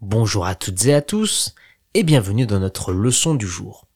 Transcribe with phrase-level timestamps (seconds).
[0.00, 1.54] Bonjour à toutes et à tous
[1.92, 3.86] et bienvenue dans notre leçon du jour.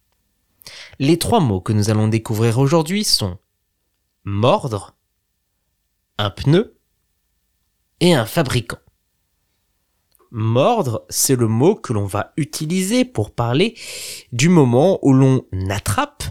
[0.99, 3.38] Les trois mots que nous allons découvrir aujourd'hui sont
[4.22, 4.98] mordre,
[6.18, 6.78] un pneu
[8.00, 8.80] et un fabricant.
[10.30, 13.75] Mordre, c'est le mot que l'on va utiliser pour parler
[14.30, 16.25] du moment où l'on attrape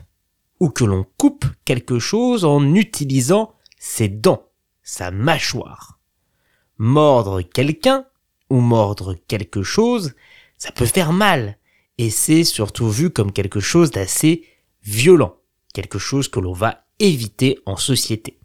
[0.59, 4.49] ou que l'on coupe quelque chose en utilisant ses dents,
[4.83, 5.99] sa mâchoire.
[6.77, 8.05] Mordre quelqu'un
[8.61, 10.13] mordre quelque chose,
[10.57, 11.57] ça peut faire mal.
[11.98, 14.48] Et c'est surtout vu comme quelque chose d'assez
[14.84, 15.35] violent,
[15.73, 18.39] quelque chose que l'on va éviter en société.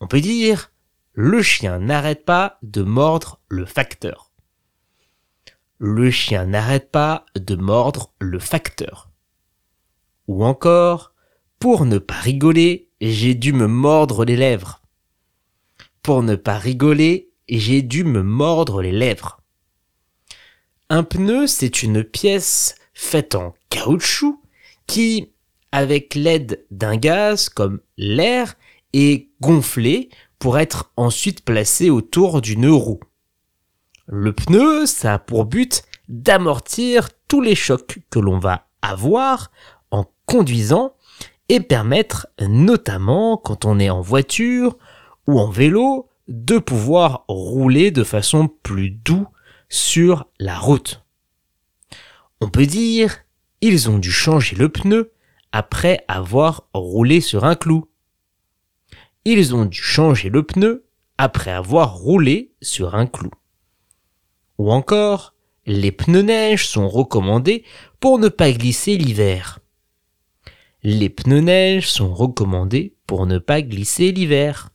[0.00, 0.72] On peut dire,
[1.12, 4.30] le chien n'arrête pas de mordre le facteur.
[5.78, 9.10] Le chien n'arrête pas de mordre le facteur.
[10.28, 11.12] Ou encore,
[11.58, 14.80] pour ne pas rigoler, j'ai dû me mordre les lèvres.
[16.02, 19.40] Pour ne pas rigoler, j'ai dû me mordre les lèvres.
[20.88, 24.40] Un pneu, c'est une pièce faite en caoutchouc
[24.86, 25.32] qui,
[25.70, 28.54] avec l'aide d'un gaz comme l'air,
[28.92, 33.00] est gonflé pour être ensuite placé autour d'une roue.
[34.06, 39.50] Le pneu, ça a pour but d'amortir tous les chocs que l'on va avoir
[39.90, 40.94] en conduisant
[41.48, 44.76] et permettre notamment quand on est en voiture
[45.26, 49.26] ou en vélo de pouvoir rouler de façon plus doux
[49.68, 51.04] sur la route.
[52.40, 53.18] On peut dire,
[53.60, 55.12] ils ont dû changer le pneu
[55.52, 57.88] après avoir roulé sur un clou.
[59.24, 60.86] Ils ont dû changer le pneu
[61.18, 63.30] après avoir roulé sur un clou.
[64.58, 65.34] Ou encore,
[65.66, 67.64] les pneus neige sont recommandés
[68.00, 69.60] pour ne pas glisser l'hiver.
[70.82, 74.70] Les pneus neige sont recommandés pour ne pas glisser l'hiver.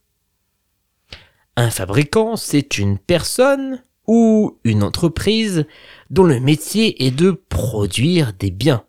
[1.59, 5.65] Un fabricant, c'est une personne ou une entreprise
[6.11, 8.85] dont le métier est de produire des biens,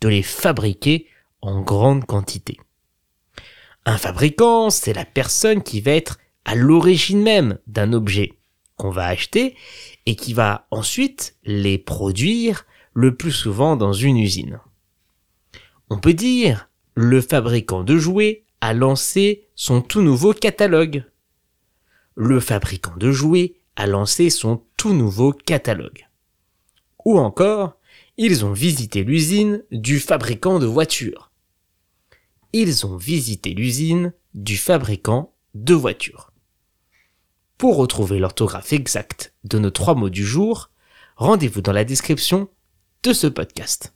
[0.00, 1.06] de les fabriquer
[1.40, 2.58] en grande quantité.
[3.86, 8.32] Un fabricant, c'est la personne qui va être à l'origine même d'un objet
[8.74, 9.54] qu'on va acheter
[10.04, 14.58] et qui va ensuite les produire le plus souvent dans une usine.
[15.90, 21.04] On peut dire, le fabricant de jouets a lancé son tout nouveau catalogue
[22.20, 26.06] le fabricant de jouets a lancé son tout nouveau catalogue.
[27.06, 27.78] Ou encore,
[28.18, 31.32] ils ont visité l'usine du fabricant de voitures.
[32.52, 36.30] Ils ont visité l'usine du fabricant de voitures.
[37.56, 40.68] Pour retrouver l'orthographe exacte de nos trois mots du jour,
[41.16, 42.50] rendez-vous dans la description
[43.02, 43.94] de ce podcast.